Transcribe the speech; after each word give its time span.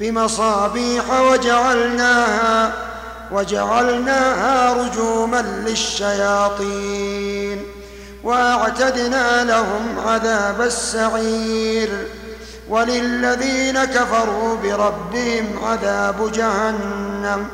بمصابيح 0.00 1.20
وجعلناها 1.20 2.72
وجعلناها 3.32 4.72
رجوما 4.72 5.42
للشياطين 5.66 7.62
وأعتدنا 8.24 9.44
لهم 9.44 9.98
عذاب 10.06 10.60
السعير 10.60 12.06
وللذين 12.68 13.84
كفروا 13.84 14.56
بربهم 14.56 15.46
عذاب 15.62 16.32
جهنم 16.32 17.48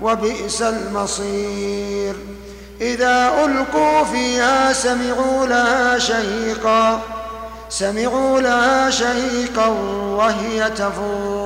وبئس 0.00 0.62
المصير 0.62 2.14
إذا 2.80 3.44
ألقوا 3.44 4.04
فيها 4.04 4.72
سمعوا 4.72 5.46
لها 5.46 5.98
شهيقا 5.98 7.00
سمعوا 7.68 8.40
لها 8.40 8.90
شهيقا 8.90 9.66
وهي 10.16 10.70
تفور 10.70 11.43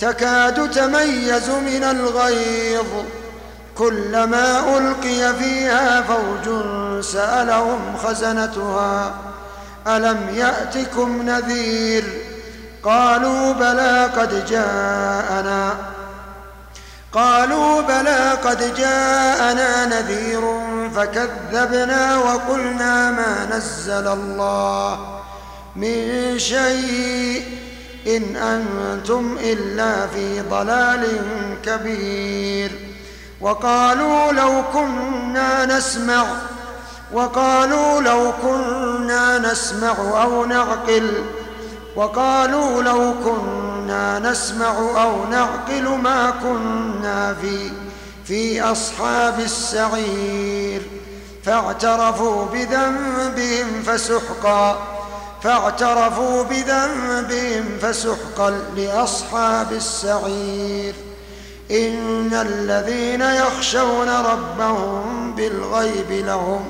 تكاد 0.00 0.70
تميز 0.70 1.50
من 1.50 1.84
الغيظ. 1.84 2.86
كلما 3.78 4.78
ألقي 4.78 5.34
فيها 5.34 6.02
فوج 6.02 6.64
سألهم 7.04 7.96
خزنتها 7.96 9.14
ألم 9.86 10.28
يأتكم 10.34 11.22
نذير؟ 11.22 12.04
قالوا 12.82 13.52
بلى 13.52 14.10
قد 14.16 14.46
جاءنا 14.46 15.74
قالوا 17.12 17.80
بلى 17.80 18.30
قد 18.44 18.74
جاءنا 18.74 19.86
نذير 19.86 20.60
فكذبنا 20.96 22.18
وقلنا 22.18 23.10
ما 23.10 23.56
نزل 23.56 24.08
الله 24.08 25.20
من 25.76 26.38
شيء. 26.38 27.58
إن 28.06 28.36
أنتم 28.36 29.38
إلا 29.40 30.06
في 30.06 30.40
ضلال 30.40 31.06
كبير. 31.64 32.72
وقالوا 33.40 34.32
لو 34.32 34.62
كنا 34.72 35.64
نسمع 35.76 36.26
وقالوا 37.12 38.00
لو 38.00 38.32
كنا 38.42 39.38
نسمع 39.38 39.94
أو 40.22 40.44
نعقل 40.44 41.24
وقالوا 41.96 42.82
لو 42.82 43.14
كنا 43.24 44.18
نسمع 44.18 44.78
أو 45.02 45.24
نعقل 45.30 45.88
ما 45.88 46.30
كنا 46.30 47.34
في 47.34 47.70
في 48.24 48.62
أصحاب 48.62 49.40
السعير. 49.40 50.82
فاعترفوا 51.44 52.46
بذنبهم 52.52 53.82
فسحقا. 53.86 54.99
فاعترفوا 55.42 56.42
بذنبهم 56.42 57.78
فسحقا 57.82 58.50
لأصحاب 58.76 59.72
السعير. 59.72 60.94
إن 61.70 62.34
الذين 62.34 63.20
يخشون 63.20 64.08
ربهم 64.08 65.34
بالغيب 65.34 66.10
لهم 66.10 66.64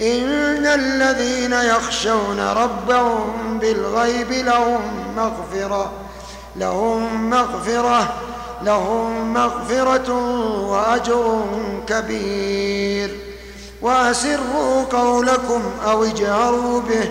إن 0.00 0.66
الذين 0.66 1.52
يخشون 1.52 2.40
ربهم 2.40 3.58
بالغيب 3.58 4.32
لهم 4.32 4.80
مغفرة 5.16 5.92
لهم 6.56 7.30
مغفرة 7.30 8.14
لهم 8.62 9.32
مغفرة 9.32 10.12
وأجر 10.60 11.44
كبير. 11.88 13.16
وأسروا 13.82 14.84
قولكم 14.84 15.62
أو 15.86 16.04
اجهروا 16.04 16.80
به 16.80 17.10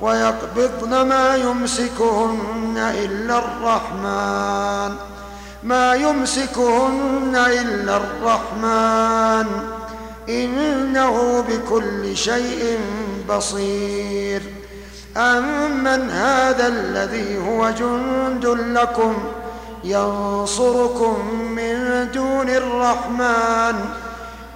ويقبضن 0.00 1.02
ما 1.02 1.36
يمسكهن 1.36 2.74
إلا 2.76 3.38
الرحمن 3.38 4.96
ما 5.62 5.94
يمسكهن 5.94 7.36
إلا 7.36 7.96
الرحمن. 7.96 9.46
إنه 10.28 11.44
بكل 11.48 12.16
شيء 12.16 12.78
بصير. 13.28 14.42
أمن 15.16 16.10
هذا 16.10 16.66
الذي 16.66 17.38
هو 17.48 17.70
جند 17.70 18.46
لكم 18.46 19.14
ينصركم 19.84 21.34
من 21.56 22.08
دون 22.14 22.50
الرحمن 22.50 23.74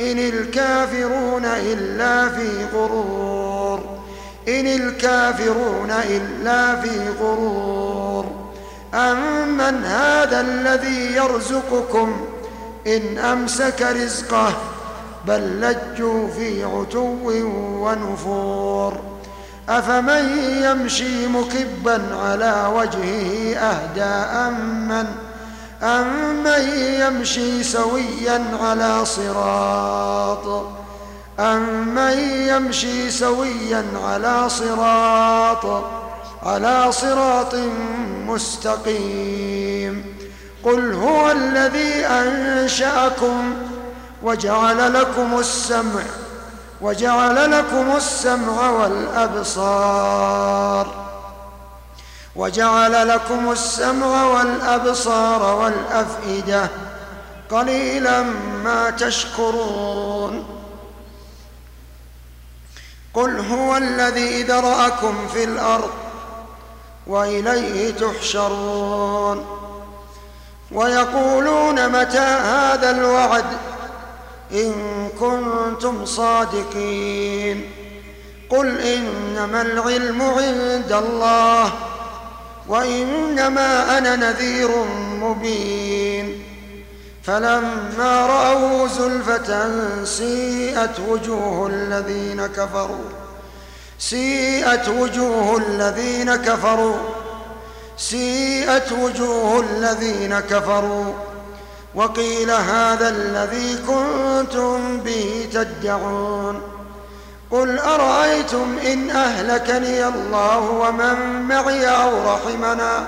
إن 0.00 0.18
الكافرون 0.18 1.44
إلا 1.44 2.28
في 2.28 2.64
غرور 2.74 3.80
إن 4.48 4.66
الكافرون 4.66 5.90
إلا 5.90 6.80
في 6.80 7.08
غرور 7.20 8.26
أمن 8.94 9.84
هذا 9.84 10.40
الذي 10.40 11.16
يرزقكم 11.16 12.16
إن 12.86 13.18
أمسك 13.18 13.82
رزقه 13.82 14.52
بل 15.26 15.60
لجوا 15.60 16.28
في 16.28 16.64
عتو 16.64 17.16
ونفور 17.80 19.13
أفمن 19.68 20.38
يمشي 20.62 21.26
مكبا 21.26 22.02
على 22.22 22.70
وجهه 22.74 23.56
أهدى 23.56 24.02
أمن 24.48 25.06
أمن 25.82 26.68
يمشي 27.00 27.62
سويا 27.62 28.44
على 28.60 29.04
صراط؟ 29.04 30.66
أمن 31.40 32.18
يمشي 32.48 33.10
سويا 33.10 33.84
على 34.04 34.48
صراط؟ 34.48 35.84
على 36.42 36.92
صراط 36.92 37.54
مستقيم. 38.26 40.14
قل 40.64 40.92
هو 40.92 41.30
الذي 41.30 42.06
أنشأكم 42.06 43.54
وجعل 44.22 44.94
لكم 44.94 45.38
السمع 45.38 46.02
وجعل 46.84 47.50
لكم 47.50 47.96
السمع 47.96 48.70
والأبصار 48.70 50.24
وجعل 52.36 53.08
لكم 53.08 53.52
السمع 53.52 54.24
والأبصار 54.24 55.56
والأفئدة 55.56 56.68
قليلا 57.50 58.22
ما 58.64 58.90
تشكرون 58.90 60.44
قل 63.14 63.40
هو 63.40 63.76
الذي 63.76 64.42
ذرأكم 64.42 65.28
في 65.28 65.44
الأرض 65.44 65.90
وإليه 67.06 67.90
تحشرون 67.94 69.46
ويقولون 70.72 71.88
متى 71.88 72.18
هذا 72.18 72.90
الوعد 72.90 73.44
إن 74.52 74.72
كنتم 75.20 76.04
صادقين. 76.04 77.70
قل 78.50 78.78
إنما 78.80 79.62
العلم 79.62 80.22
عند 80.22 80.92
الله 80.92 81.72
وإنما 82.68 83.98
أنا 83.98 84.16
نذير 84.16 84.68
مبين. 85.20 86.42
فلما 87.22 88.26
رأوا 88.26 88.88
زلفة 88.88 89.70
سيئت 90.04 91.00
وجوه 91.08 91.66
الذين 91.66 92.46
كفروا 92.46 93.08
سيئت 93.98 94.88
وجوه 94.88 95.56
الذين 95.56 96.36
كفروا 96.36 96.96
سيئت 97.96 98.92
وجوه 98.92 99.60
الذين 99.60 100.40
كفروا. 100.40 101.14
وقيل 101.94 102.50
هذا 102.50 103.08
الذي 103.08 103.76
كنتم 103.76 105.00
به 105.00 105.48
تدعون. 105.52 106.62
قل 107.50 107.78
أرأيتم 107.78 108.78
إن 108.86 109.10
أهلكني 109.10 110.08
الله 110.08 110.58
ومن 110.58 111.42
معي 111.42 111.88
أو 111.88 112.34
رحمنا 112.34 113.06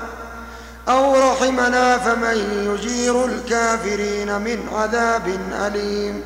أو 0.89 1.31
رحمنا 1.31 1.99
فمن 1.99 2.37
يجير 2.71 3.25
الكافرين 3.25 4.41
من 4.41 4.69
عذاب 4.75 5.39
أليم. 5.67 6.25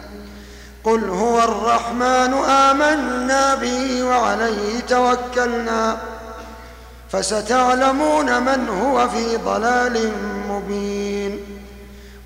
قل 0.84 1.08
هو 1.08 1.38
الرحمن 1.38 2.34
آمنا 2.44 3.54
به 3.54 4.04
وعليه 4.04 4.80
توكلنا 4.80 5.96
فستعلمون 7.12 8.42
من 8.42 8.68
هو 8.68 9.08
في 9.08 9.36
ضلال 9.36 10.12